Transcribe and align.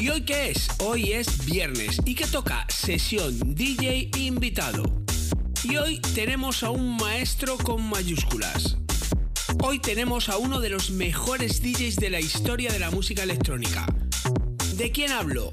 ¿Y 0.00 0.08
hoy 0.08 0.22
qué 0.22 0.52
es? 0.52 0.66
Hoy 0.78 1.12
es 1.12 1.44
viernes 1.44 2.00
y 2.06 2.14
que 2.14 2.26
toca 2.26 2.66
sesión 2.70 3.54
DJ 3.54 4.08
invitado. 4.16 4.82
Y 5.62 5.76
hoy 5.76 6.00
tenemos 6.14 6.62
a 6.62 6.70
un 6.70 6.96
maestro 6.96 7.58
con 7.58 7.86
mayúsculas. 7.86 8.78
Hoy 9.62 9.78
tenemos 9.78 10.30
a 10.30 10.38
uno 10.38 10.58
de 10.60 10.70
los 10.70 10.90
mejores 10.90 11.62
DJs 11.62 11.96
de 11.96 12.08
la 12.08 12.18
historia 12.18 12.72
de 12.72 12.78
la 12.78 12.90
música 12.90 13.24
electrónica. 13.24 13.84
¿De 14.76 14.90
quién 14.90 15.12
hablo? 15.12 15.52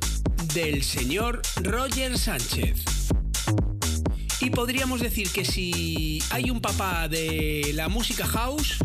Del 0.54 0.82
señor 0.82 1.42
Roger 1.58 2.18
Sánchez. 2.18 2.86
Y 4.40 4.50
podríamos 4.50 5.02
decir 5.02 5.30
que 5.30 5.44
si 5.44 6.24
hay 6.30 6.52
un 6.52 6.62
papá 6.62 7.10
de 7.10 7.72
la 7.74 7.90
música 7.90 8.26
house, 8.26 8.78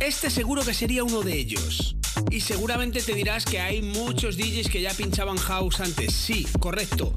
este 0.00 0.28
seguro 0.28 0.62
que 0.64 0.74
sería 0.74 1.02
uno 1.02 1.22
de 1.22 1.32
ellos. 1.32 1.96
Y 2.30 2.40
seguramente 2.40 3.02
te 3.02 3.14
dirás 3.14 3.44
que 3.44 3.60
hay 3.60 3.82
muchos 3.82 4.36
DJs 4.36 4.68
que 4.68 4.82
ya 4.82 4.92
pinchaban 4.92 5.36
house 5.36 5.80
antes. 5.80 6.14
Sí, 6.14 6.46
correcto. 6.58 7.14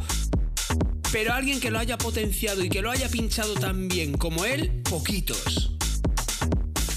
Pero 1.12 1.34
alguien 1.34 1.59
que 1.59 1.70
lo 1.70 1.79
haya 1.79 1.98
potenciado 1.98 2.63
y 2.63 2.70
que 2.70 2.81
lo 2.81 2.89
haya 2.89 3.09
pinchado 3.09 3.53
tan 3.53 3.88
bien 3.88 4.17
como 4.17 4.45
él, 4.45 4.81
poquitos. 4.90 5.74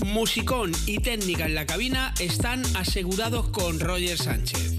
Musicón 0.04 0.72
y 0.86 1.00
técnica 1.00 1.46
en 1.46 1.54
la 1.54 1.66
cabina 1.66 2.14
están 2.18 2.62
asegurados 2.76 3.48
con 3.50 3.80
Roger 3.80 4.16
Sánchez. 4.16 4.76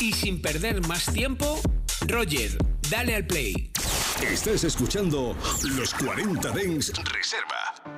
Y 0.00 0.12
sin 0.12 0.40
perder 0.40 0.86
más 0.86 1.12
tiempo, 1.12 1.60
Roger, 2.06 2.56
dale 2.90 3.14
al 3.14 3.26
play. 3.26 3.70
Estás 4.22 4.64
escuchando 4.64 5.36
Los 5.76 5.94
40 5.94 6.50
Dens 6.50 6.92
Reserva. 7.04 7.97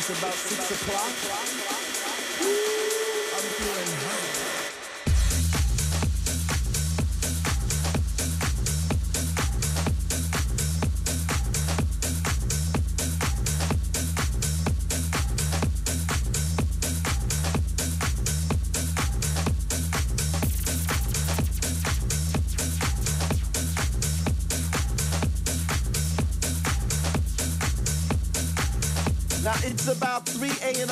questions 0.00 0.18
about 0.22 0.39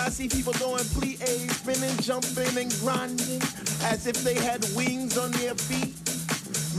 I 0.08 0.10
see 0.10 0.26
people 0.26 0.54
doing 0.54 0.84
plie, 0.96 1.20
spinning, 1.52 1.94
jumping, 2.00 2.56
and 2.56 2.72
grinding 2.80 3.42
as 3.84 4.06
if 4.06 4.16
they 4.24 4.32
had 4.34 4.64
wings 4.74 5.18
on 5.18 5.30
their 5.32 5.54
feet. 5.54 5.92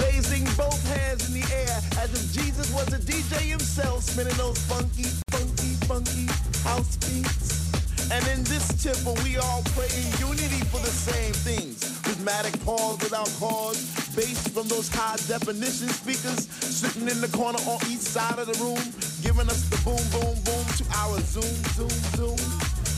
Raising 0.01 0.46
both 0.58 0.82
hands 0.98 1.30
in 1.30 1.39
the 1.39 1.46
air 1.54 1.78
as 2.01 2.10
if 2.10 2.34
Jesus 2.34 2.74
was 2.74 2.88
a 2.92 2.98
DJ 2.98 3.54
himself, 3.54 4.01
spinning 4.01 4.34
those 4.38 4.58
funky, 4.66 5.04
funky, 5.30 5.78
funky 5.86 6.25
house 6.66 6.98
beats. 7.06 7.70
And 8.10 8.25
in 8.34 8.44
this 8.46 8.66
temple, 8.82 9.16
we 9.24 9.38
all 9.38 9.62
pray 9.78 9.86
in 9.94 10.10
unity 10.18 10.66
for 10.74 10.82
the 10.82 10.89
same 10.89 11.34
things. 11.34 11.86
Rhythmic 12.08 12.58
pause 12.66 12.98
without 12.98 13.30
cause, 13.39 13.86
bass 14.16 14.48
from 14.48 14.68
those 14.68 14.89
high 14.89 15.18
definition 15.28 15.89
speakers 15.89 16.50
sitting 16.50 17.08
in 17.08 17.22
the 17.22 17.30
corner 17.30 17.60
on 17.70 17.78
each 17.86 18.01
side 18.01 18.39
of 18.39 18.48
the 18.48 18.58
room, 18.58 18.82
giving 19.24 19.48
us 19.50 19.68
the 19.70 19.78
boom, 19.84 20.02
boom, 20.12 20.36
boom 20.46 20.66
to 20.78 20.86
our 21.02 21.20
zoom, 21.22 21.56
zoom, 21.76 21.90
zoom. 22.16 22.38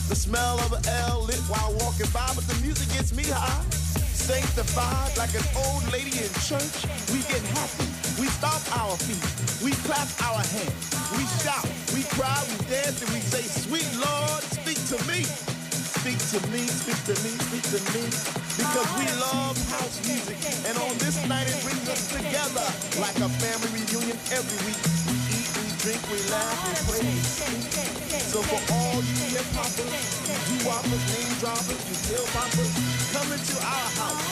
The 0.10 0.16
smell 0.16 0.60
of 0.62 0.74
an 0.74 0.84
L 1.10 1.24
lit 1.24 1.40
while 1.48 1.74
walking 1.82 2.10
by, 2.14 2.28
but 2.36 2.46
the 2.48 2.58
music 2.62 2.90
gets 2.94 3.14
me 3.16 3.24
high. 3.28 3.64
Sanctified 4.14 5.18
like 5.18 5.34
an 5.36 5.46
old 5.56 5.84
lady 5.92 6.14
in 6.22 6.32
church. 6.46 6.86
We 7.12 7.24
get 7.32 7.42
happy. 7.58 7.88
We 8.22 8.28
stomp 8.28 8.62
our 8.78 8.98
feet. 8.98 9.24
We 9.64 9.72
clap 9.88 10.08
our 10.28 10.44
hands. 10.44 10.84
We 11.18 11.24
shout. 11.42 11.66
We 11.96 12.04
cry. 12.16 12.38
We 12.50 12.56
dance. 12.70 13.02
And 13.02 13.12
we 13.14 13.20
say, 13.22 13.42
Sweet 13.44 13.90
Lord, 13.98 14.42
speak 14.54 14.80
to 14.94 14.98
me. 15.10 15.26
speak 16.02 16.20
to 16.34 16.40
me, 16.52 16.68
speak 16.68 17.00
to 17.06 17.16
me, 17.24 17.32
speak 17.50 17.66
to 17.74 17.80
me. 17.94 18.04
Because 18.58 18.90
we 18.98 19.06
love 19.22 19.58
house 19.72 20.00
music. 20.08 20.38
And 20.68 20.78
on 20.78 20.98
this 21.00 21.18
night 21.28 21.48
it 21.48 21.58
brings 21.64 21.88
us 21.90 22.08
together 22.12 22.68
like 23.02 23.18
a 23.20 23.30
family 23.30 23.82
reunion 23.82 24.18
every 24.32 24.60
week. 24.68 25.01
Drink, 25.82 26.02
we 26.12 26.20
laugh, 26.30 26.92
we. 26.92 27.10
So 28.30 28.42
for 28.44 28.62
all 28.72 29.02
you 29.02 29.18
hip 29.34 29.50
hoppers, 29.58 29.90
you 30.30 30.60
doo-woppers, 30.60 31.04
name 31.10 31.34
droppers, 31.40 31.82
you 31.90 31.96
tail 32.06 32.26
poppers, 32.34 32.72
come 33.12 33.32
into 33.34 33.58
our 33.58 33.90
house. 33.98 34.32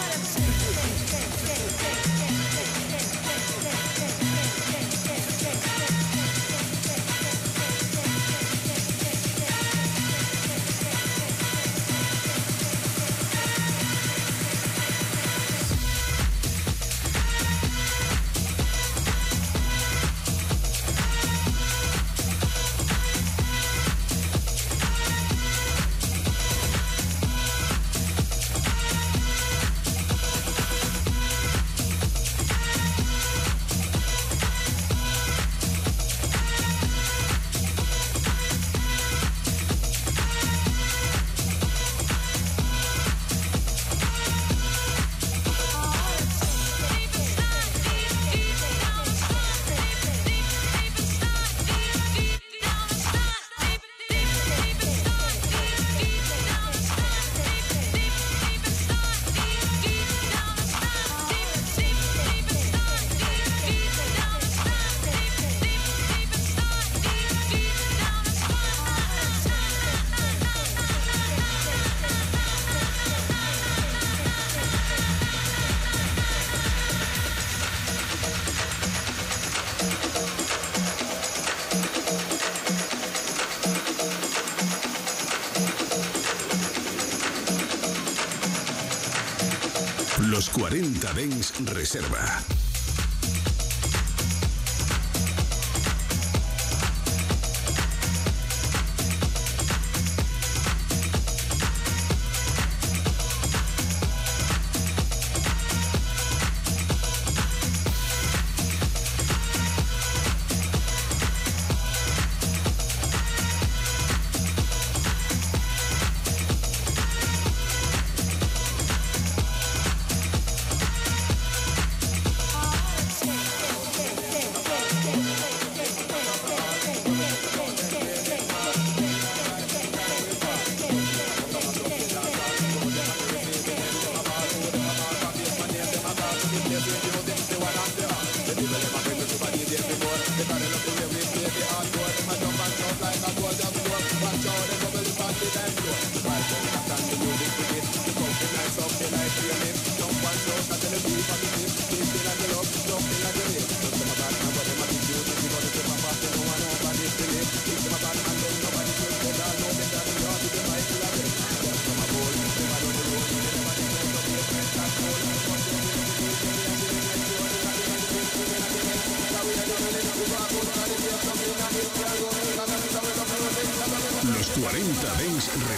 40 90.60 91.14
Dens 91.16 91.54
Reserva. 91.72 92.49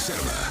Reserva. 0.01 0.50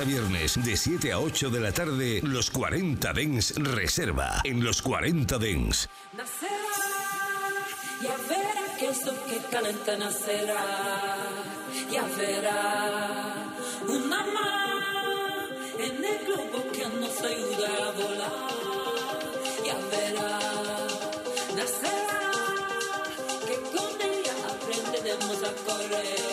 a 0.00 0.04
viernes, 0.04 0.62
de 0.64 0.76
7 0.76 1.12
a 1.12 1.18
8 1.18 1.50
de 1.50 1.60
la 1.60 1.72
tarde, 1.72 2.20
los 2.22 2.50
40 2.50 3.12
Dens 3.12 3.54
Reserva. 3.56 4.40
En 4.44 4.62
los 4.62 4.82
40 4.82 5.38
Dens. 5.38 5.88
Nacerá, 6.16 6.52
ya 8.02 8.16
verá 8.28 8.76
que 8.78 8.88
esto 8.88 9.12
que 9.26 9.38
calienta 9.50 9.96
nacerá. 9.96 10.64
Ya 11.90 12.04
verá, 12.16 13.46
una 13.88 14.24
más 14.26 15.50
en 15.78 16.04
el 16.04 16.26
globo 16.26 16.70
que 16.72 16.86
nos 17.00 17.20
ayuda 17.20 17.68
a 17.68 17.90
volar. 17.92 18.48
Ya 19.64 19.76
verá, 19.90 20.38
nacerá, 21.56 22.20
que 23.46 23.56
con 23.76 24.00
ella 24.02 24.34
aprenderemos 24.48 25.42
a 25.42 25.52
correr. 25.64 26.27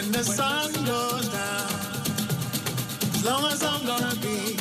when 0.00 0.12
the 0.12 0.22
sun 0.22 0.72
goes 0.84 1.28
down. 1.28 1.68
As 3.14 3.24
long 3.24 3.44
as 3.52 3.62
I'm 3.64 3.84
gonna 3.84 4.14
be 4.22 4.57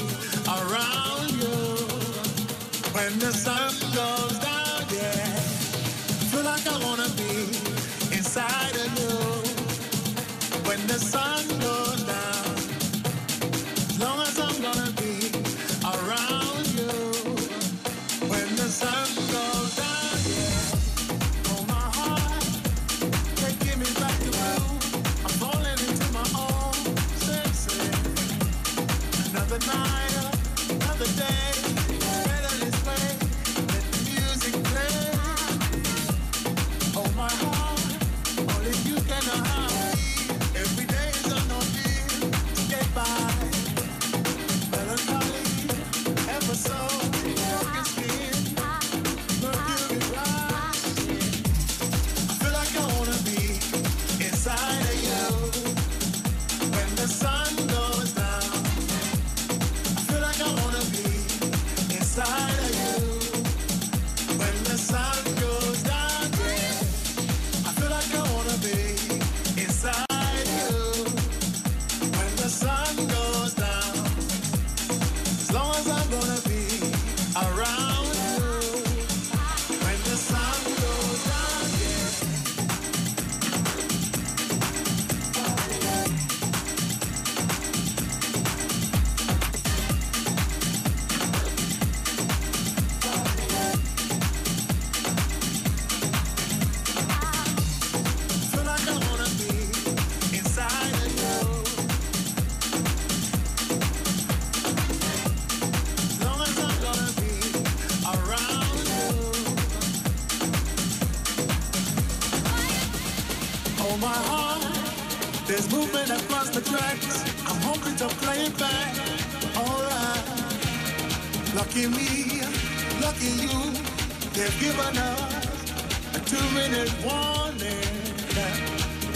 given 124.59 124.97
us 124.97 126.15
a 126.15 126.19
two-minute 126.19 126.91
warning. 127.03 127.93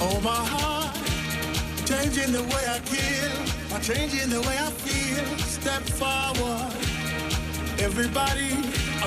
Oh, 0.04 0.20
my 0.22 0.44
heart, 0.54 0.96
changing 1.86 2.32
the 2.32 2.44
way 2.44 2.64
I 2.68 2.80
kill, 2.86 3.76
I'm 3.76 3.82
changing 3.82 4.30
the 4.30 4.42
way 4.42 4.58
I 4.58 4.70
feel. 4.86 5.26
Step 5.39 5.84
forward, 5.84 6.74
everybody 7.80 8.52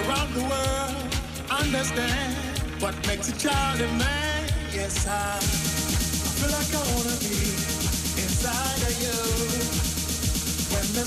around 0.00 0.34
the 0.34 0.42
world 0.42 1.04
understand 1.50 2.34
what 2.80 2.94
makes 3.06 3.28
a 3.28 3.38
child 3.38 3.80
a 3.80 3.88
man. 3.98 4.44
Yes, 4.72 5.06
I, 5.06 5.36
I 5.36 6.30
feel 6.38 6.50
like 6.50 6.70
I 6.74 6.82
wanna 6.94 7.16
be 7.22 7.38
inside 8.22 8.82
of 8.90 8.94
you 9.02 9.18
when 10.74 10.86
the 10.98 11.06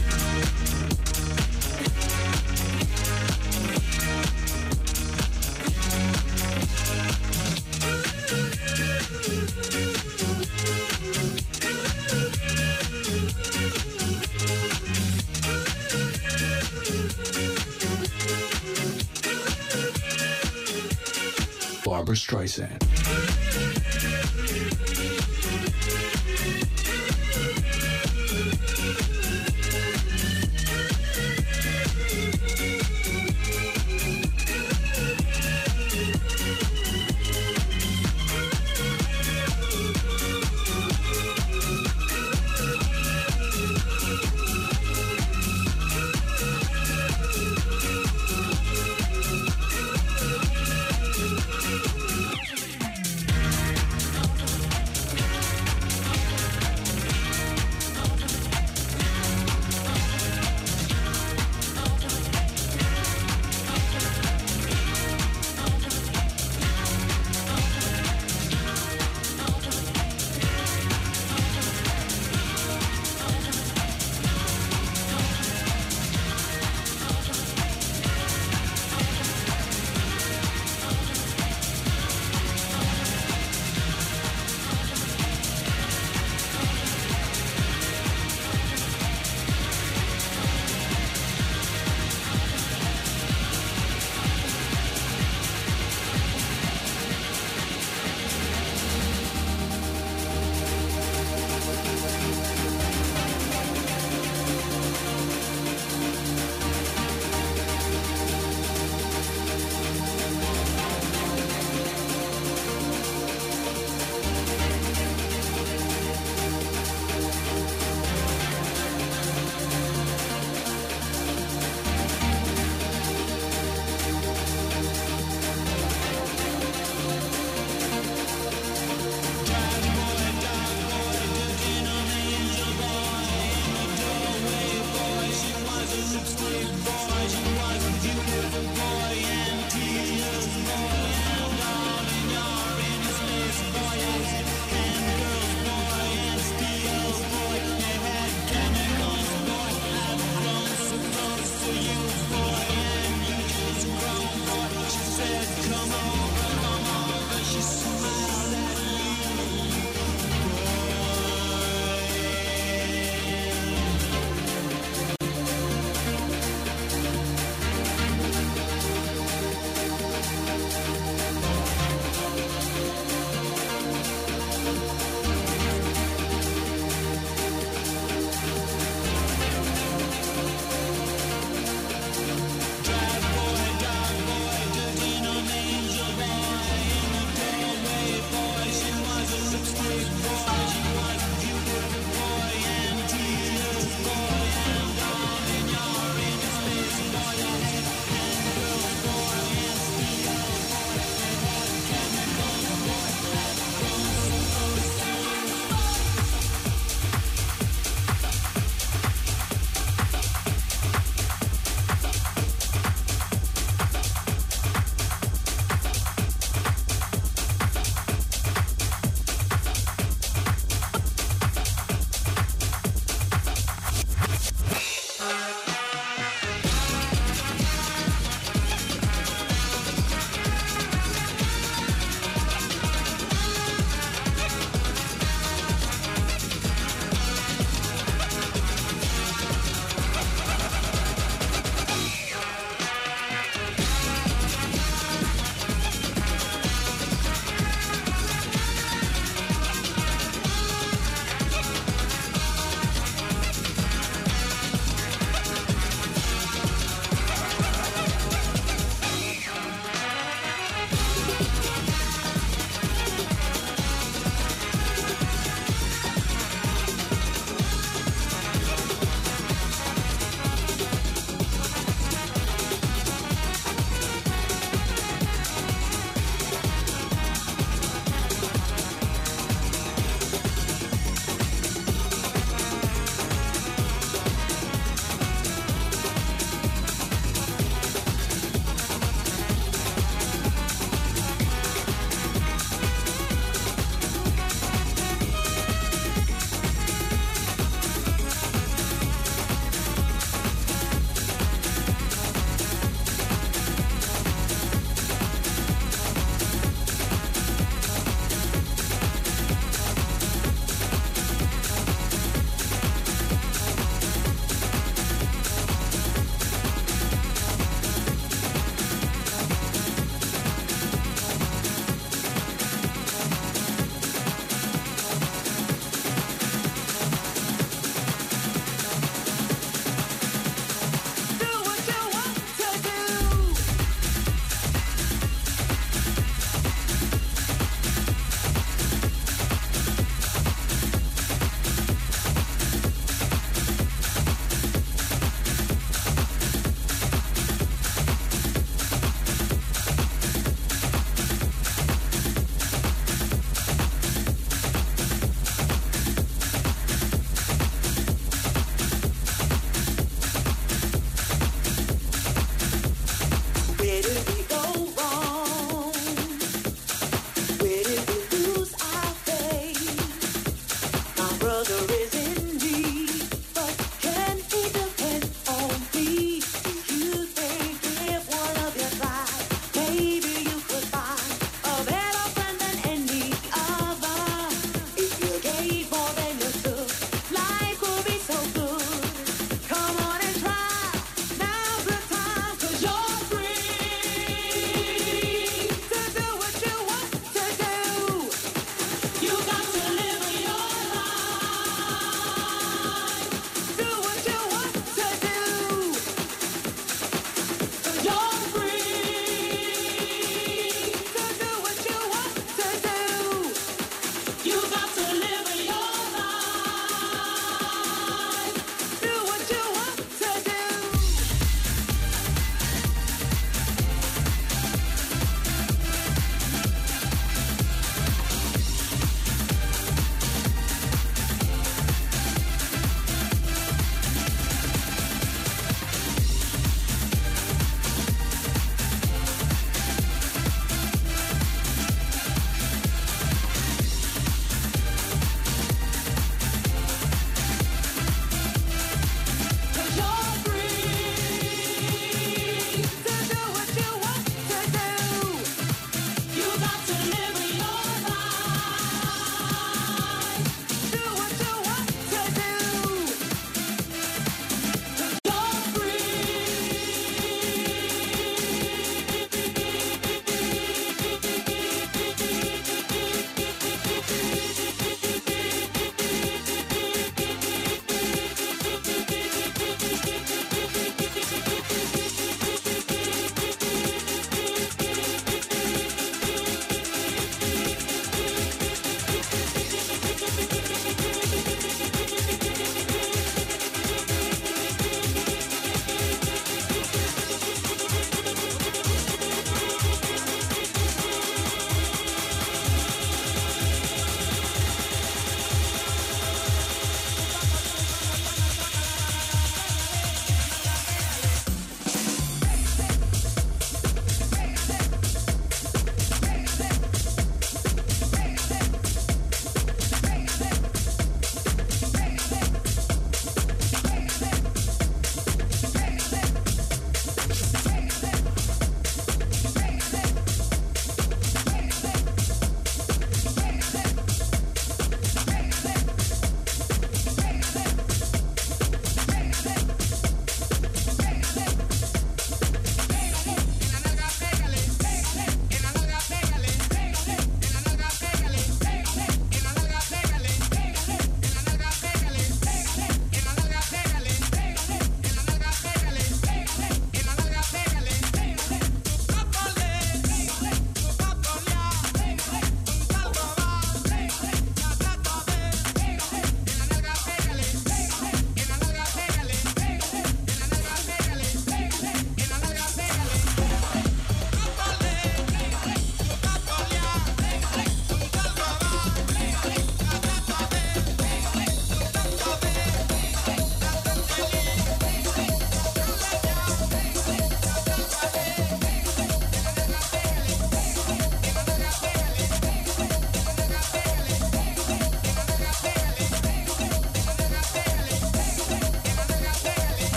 Streisand. 22.31 22.80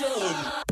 passion. 0.00 0.69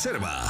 Reserva. 0.00 0.49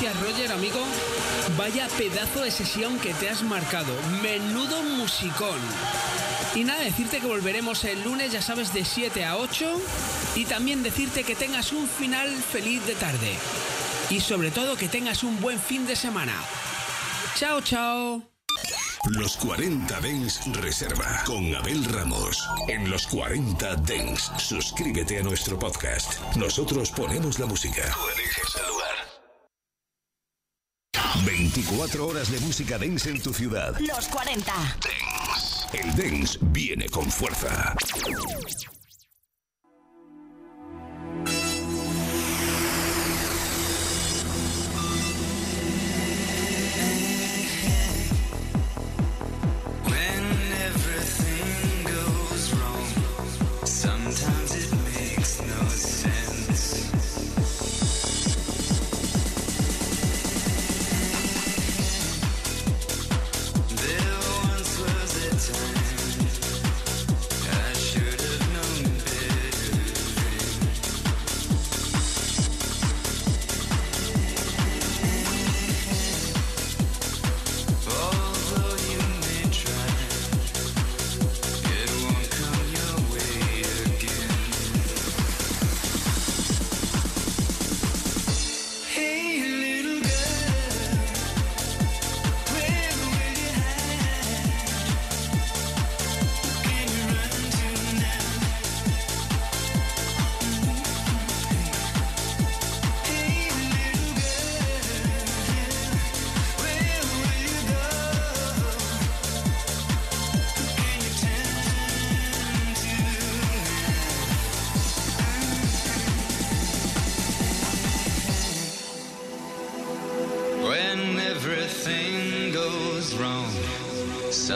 gracias 0.00 0.20
Roger, 0.20 0.52
amigo. 0.52 0.80
Vaya 1.56 1.88
pedazo 1.98 2.40
de 2.40 2.50
sesión 2.50 2.98
que 2.98 3.14
te 3.14 3.28
has 3.30 3.42
marcado. 3.42 3.92
Menudo 4.22 4.82
musicón. 4.82 5.58
Y 6.54 6.64
nada, 6.64 6.82
decirte 6.82 7.20
que 7.20 7.26
volveremos 7.26 7.84
el 7.84 8.02
lunes, 8.02 8.32
ya 8.32 8.42
sabes, 8.42 8.72
de 8.72 8.84
7 8.84 9.24
a 9.24 9.36
8. 9.36 9.80
Y 10.36 10.46
también 10.46 10.82
decirte 10.82 11.22
que 11.22 11.36
tengas 11.36 11.72
un 11.72 11.86
final 11.86 12.28
feliz 12.30 12.84
de 12.86 12.94
tarde. 12.94 13.34
Y 14.10 14.20
sobre 14.20 14.50
todo 14.50 14.76
que 14.76 14.88
tengas 14.88 15.22
un 15.22 15.40
buen 15.40 15.60
fin 15.60 15.86
de 15.86 15.96
semana. 15.96 16.34
Chao, 17.36 17.60
chao. 17.60 18.22
Los 19.10 19.36
40 19.36 20.00
Dens 20.00 20.40
Reserva 20.60 21.22
con 21.26 21.54
Abel 21.54 21.84
Ramos. 21.84 22.48
En 22.68 22.90
los 22.90 23.06
40 23.06 23.76
Dens, 23.76 24.32
suscríbete 24.38 25.18
a 25.18 25.22
nuestro 25.22 25.58
podcast. 25.58 26.20
Nosotros 26.36 26.90
ponemos 26.90 27.38
la 27.38 27.46
música. 27.46 27.94
24 31.54 32.04
horas 32.08 32.32
de 32.32 32.40
música 32.40 32.76
dance 32.78 33.08
en 33.08 33.22
tu 33.22 33.32
ciudad. 33.32 33.76
Los 33.78 34.08
40. 34.08 34.52
El 35.72 35.94
dance 35.94 36.36
viene 36.40 36.88
con 36.88 37.08
fuerza. 37.08 37.76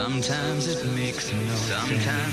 Sometimes 0.09 0.67
it 0.67 0.83
makes 0.95 1.31
no 1.31 1.55
makes 1.69 2.28